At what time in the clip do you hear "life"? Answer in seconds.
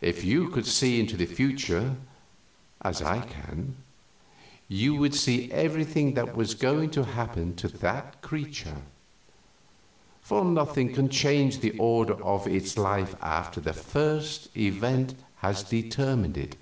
12.78-13.14